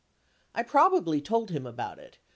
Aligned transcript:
I 0.55 0.63
probably 0.63 1.21
told 1.21 1.51
him 1.51 1.67
about 1.67 1.99
it. 1.99 2.17